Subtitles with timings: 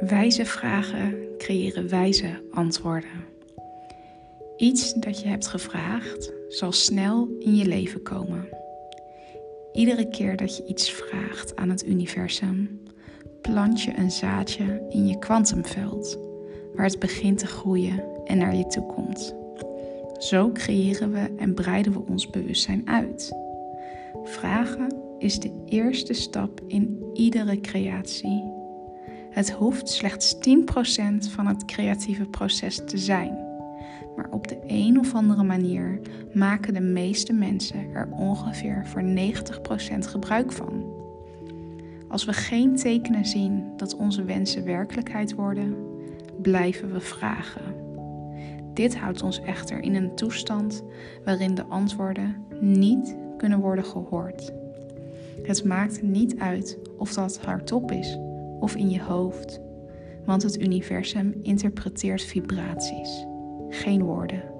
[0.00, 3.24] Wijze vragen creëren wijze antwoorden.
[4.56, 8.48] Iets dat je hebt gevraagd zal snel in je leven komen.
[9.72, 12.80] Iedere keer dat je iets vraagt aan het universum,
[13.40, 16.18] plant je een zaadje in je kwantumveld,
[16.74, 19.34] waar het begint te groeien en naar je toe komt.
[20.18, 23.32] Zo creëren we en breiden we ons bewustzijn uit.
[24.24, 28.65] Vragen is de eerste stap in iedere creatie.
[29.36, 30.38] Het hoeft slechts 10%
[31.30, 33.38] van het creatieve proces te zijn.
[34.16, 36.00] Maar op de een of andere manier
[36.34, 40.84] maken de meeste mensen er ongeveer voor 90% gebruik van.
[42.08, 45.76] Als we geen tekenen zien dat onze wensen werkelijkheid worden,
[46.42, 47.74] blijven we vragen.
[48.74, 50.82] Dit houdt ons echter in een toestand
[51.24, 54.52] waarin de antwoorden niet kunnen worden gehoord.
[55.42, 58.18] Het maakt niet uit of dat hardop is
[58.60, 59.60] of in je hoofd,
[60.24, 63.26] want het universum interpreteert vibraties,
[63.68, 64.54] geen woorden.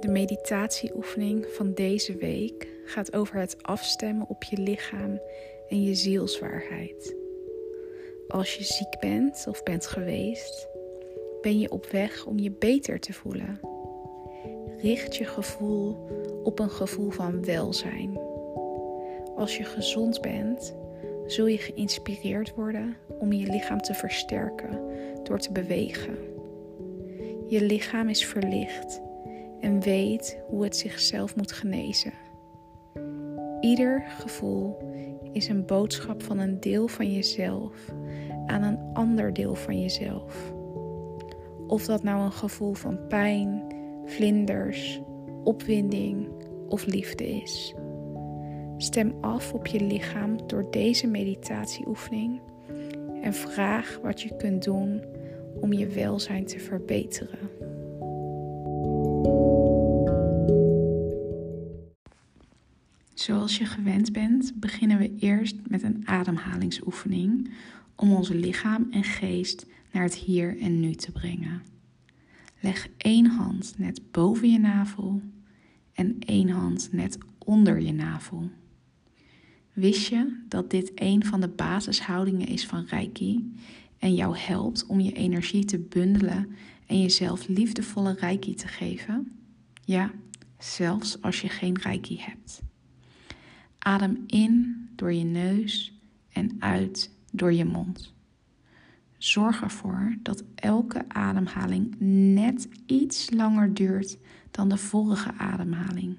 [0.00, 5.20] De meditatieoefening van deze week gaat over het afstemmen op je lichaam
[5.68, 7.16] en je zielswaarheid.
[8.28, 10.69] Als je ziek bent of bent geweest,
[11.40, 13.60] ben je op weg om je beter te voelen.
[14.76, 16.08] Richt je gevoel
[16.42, 18.18] op een gevoel van welzijn.
[19.36, 20.74] Als je gezond bent,
[21.26, 24.80] zul je geïnspireerd worden om je lichaam te versterken
[25.22, 26.18] door te bewegen.
[27.48, 29.00] Je lichaam is verlicht
[29.60, 32.12] en weet hoe het zichzelf moet genezen.
[33.60, 34.76] Ieder gevoel
[35.32, 37.92] is een boodschap van een deel van jezelf
[38.46, 40.52] aan een ander deel van jezelf.
[41.70, 43.62] Of dat nou een gevoel van pijn,
[44.04, 45.00] vlinders,
[45.44, 46.28] opwinding
[46.68, 47.74] of liefde is.
[48.76, 52.40] Stem af op je lichaam door deze meditatieoefening
[53.22, 55.02] en vraag wat je kunt doen
[55.60, 57.50] om je welzijn te verbeteren.
[63.14, 67.50] Zoals je gewend bent, beginnen we eerst met een ademhalingsoefening
[67.96, 71.62] om ons lichaam en geest naar het hier en nu te brengen.
[72.60, 75.22] Leg één hand net boven je navel
[75.92, 78.50] en één hand net onder je navel.
[79.72, 83.54] Wist je dat dit een van de basishoudingen is van Reiki
[83.98, 86.48] en jou helpt om je energie te bundelen
[86.86, 89.32] en jezelf liefdevolle Reiki te geven?
[89.84, 90.12] Ja,
[90.58, 92.62] zelfs als je geen Reiki hebt.
[93.78, 95.92] Adem in door je neus
[96.32, 98.14] en uit door je mond.
[99.20, 101.94] Zorg ervoor dat elke ademhaling
[102.34, 104.18] net iets langer duurt
[104.50, 106.16] dan de vorige ademhaling.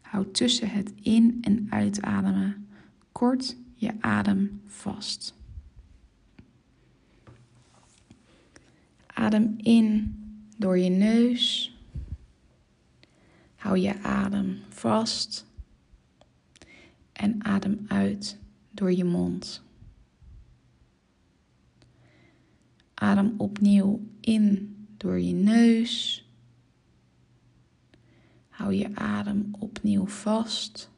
[0.00, 2.68] Houd tussen het in- en uitademen
[3.12, 5.34] kort je adem vast.
[9.06, 10.16] Adem in
[10.56, 11.76] door je neus.
[13.56, 15.46] Hou je adem vast.
[17.12, 18.38] En adem uit
[18.70, 19.66] door je mond.
[22.98, 26.24] Adem opnieuw in door je neus.
[28.48, 30.90] Hou je adem opnieuw vast.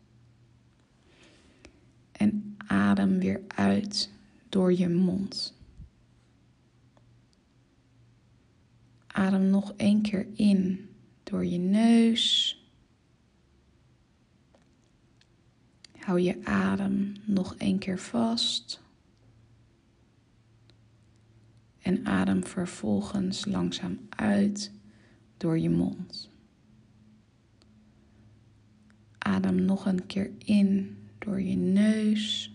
[2.13, 4.11] En adem weer uit
[4.49, 5.55] door je mond.
[9.07, 10.89] Adem nog één keer in
[11.23, 12.55] door je neus.
[15.99, 18.81] Hou je adem nog één keer vast.
[21.91, 24.73] En adem vervolgens langzaam uit
[25.37, 26.31] door je mond.
[29.19, 32.55] Adem nog een keer in door je neus.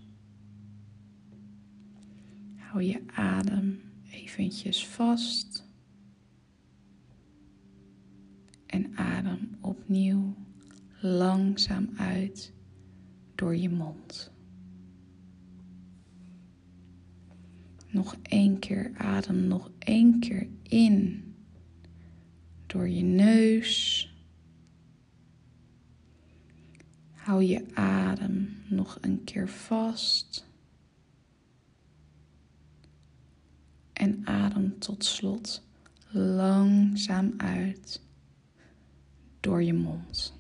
[2.55, 5.67] Hou je adem eventjes vast.
[8.66, 10.35] En adem opnieuw
[10.99, 12.53] langzaam uit
[13.35, 14.34] door je mond.
[17.95, 21.23] Nog één keer adem, nog één keer in
[22.65, 24.09] door je neus.
[27.11, 30.47] Hou je adem nog een keer vast.
[33.93, 35.63] En adem tot slot
[36.11, 38.01] langzaam uit
[39.39, 40.33] door je mond.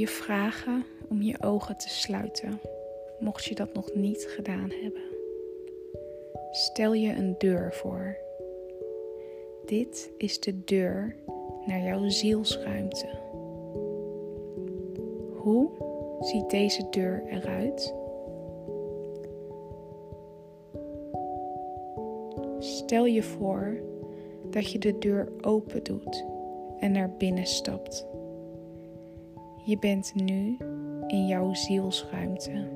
[0.00, 2.60] Je vragen om je ogen te sluiten,
[3.18, 5.02] mocht je dat nog niet gedaan hebben.
[6.50, 8.16] Stel je een deur voor.
[9.64, 11.16] Dit is de deur
[11.66, 13.08] naar jouw zielsruimte.
[15.36, 15.70] Hoe
[16.20, 17.94] ziet deze deur eruit?
[22.58, 23.80] Stel je voor
[24.50, 26.24] dat je de deur open doet
[26.78, 28.09] en naar binnen stapt.
[29.64, 30.56] Je bent nu
[31.06, 32.68] in jouw zielsruimte.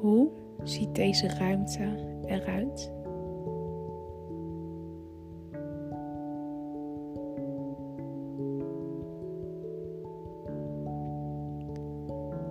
[0.00, 0.28] Hoe
[0.62, 1.88] ziet deze ruimte
[2.24, 2.92] eruit?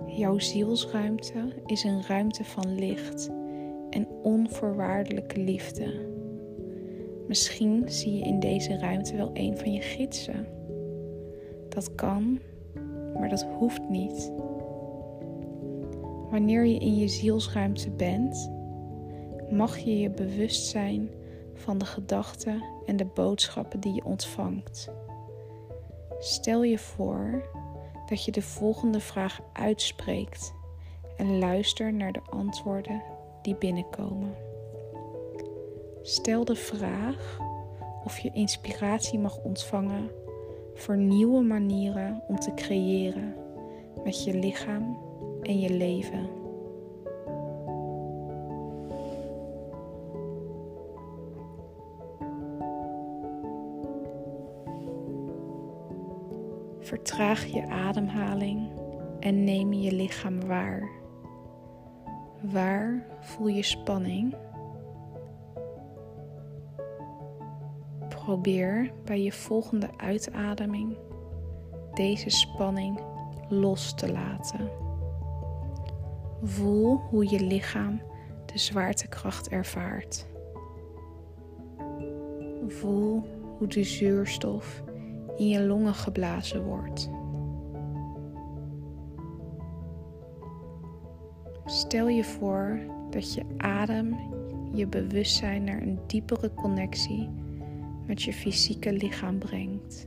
[0.06, 3.30] Jouw zielsruimte is een ruimte van licht
[3.90, 6.14] en onvoorwaardelijke liefde.
[7.28, 10.46] Misschien zie je in deze ruimte wel een van je gidsen.
[11.76, 12.40] Dat kan,
[13.18, 14.32] maar dat hoeft niet.
[16.30, 18.50] Wanneer je in je zielsruimte bent,
[19.50, 21.10] mag je je bewust zijn
[21.54, 24.90] van de gedachten en de boodschappen die je ontvangt.
[26.18, 27.48] Stel je voor
[28.06, 30.54] dat je de volgende vraag uitspreekt
[31.16, 33.02] en luister naar de antwoorden
[33.42, 34.34] die binnenkomen.
[36.02, 37.38] Stel de vraag
[38.04, 40.10] of je inspiratie mag ontvangen
[40.76, 43.34] voor nieuwe manieren om te creëren
[44.04, 44.98] met je lichaam
[45.42, 46.28] en je leven.
[56.80, 58.68] Vertraag je ademhaling
[59.20, 60.90] en neem je lichaam waar.
[62.42, 64.34] Waar voel je spanning?
[68.26, 70.96] Probeer bij je volgende uitademing
[71.94, 73.00] deze spanning
[73.48, 74.70] los te laten.
[76.42, 78.00] Voel hoe je lichaam
[78.46, 80.26] de zwaartekracht ervaart.
[82.66, 83.22] Voel
[83.58, 84.82] hoe de zuurstof
[85.36, 87.10] in je longen geblazen wordt.
[91.64, 92.80] Stel je voor
[93.10, 94.16] dat je adem
[94.72, 97.44] je bewustzijn naar een diepere connectie
[98.06, 100.06] met je fysieke lichaam brengt.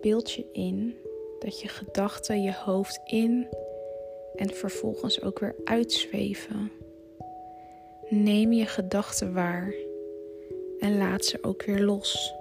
[0.00, 0.96] Beeld je in
[1.38, 3.48] dat je gedachten je hoofd in
[4.34, 6.70] en vervolgens ook weer uitzweven.
[8.08, 9.74] Neem je gedachten waar
[10.78, 12.34] en laat ze ook weer los.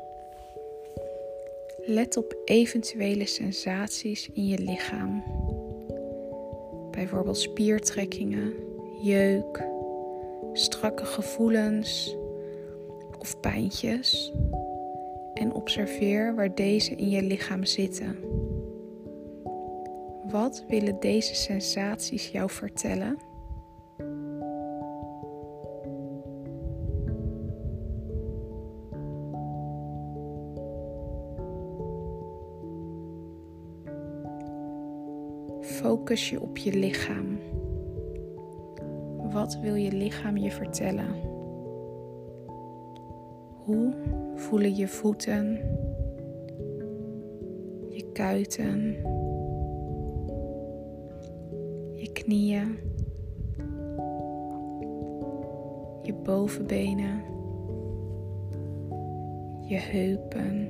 [1.86, 5.24] Let op eventuele sensaties in je lichaam.
[6.96, 8.54] Bijvoorbeeld spiertrekkingen,
[9.02, 9.64] jeuk,
[10.54, 12.16] strakke gevoelens
[13.20, 14.34] of pijntjes.
[15.34, 18.18] En observeer waar deze in je lichaam zitten.
[20.30, 23.18] Wat willen deze sensaties jou vertellen?
[35.86, 37.40] Focus je op je lichaam.
[39.32, 41.16] Wat wil je lichaam je vertellen?
[43.64, 43.94] Hoe
[44.36, 45.46] voelen je voeten,
[47.90, 48.80] je kuiten,
[51.92, 52.78] je knieën,
[56.02, 57.24] je bovenbenen,
[59.68, 60.70] je heupen,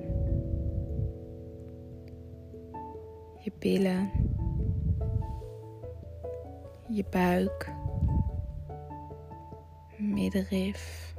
[3.44, 4.25] je billen
[6.96, 7.72] je buik,
[9.98, 11.16] middenrif,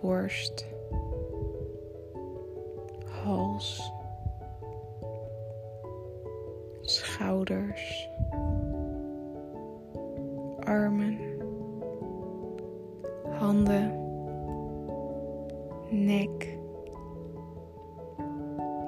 [0.00, 0.64] borst,
[3.04, 3.92] hals,
[6.80, 8.08] schouders,
[10.64, 11.18] armen,
[13.38, 13.92] handen,
[15.90, 16.58] nek,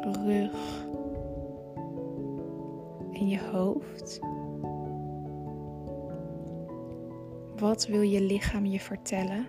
[0.05, 0.82] rug
[3.23, 4.21] in je hoofd?
[7.57, 9.47] Wat wil je lichaam je vertellen?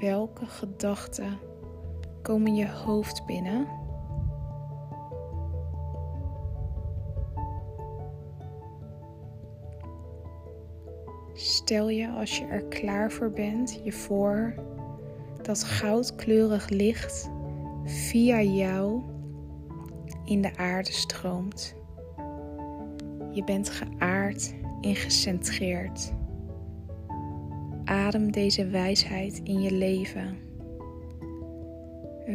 [0.00, 1.38] Welke gedachten
[2.22, 3.68] komen je hoofd binnen?
[11.32, 14.54] Stel je als je er klaar voor bent je voor
[15.44, 17.30] dat goudkleurig licht
[17.84, 19.02] via jou
[20.24, 21.74] in de aarde stroomt.
[23.32, 26.12] Je bent geaard en gecentreerd.
[27.84, 30.38] Adem deze wijsheid in je leven.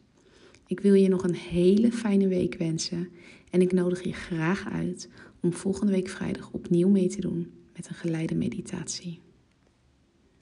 [0.67, 3.09] Ik wil je nog een hele fijne week wensen
[3.51, 5.09] en ik nodig je graag uit
[5.41, 9.26] om volgende week vrijdag opnieuw mee te doen met een geleide meditatie.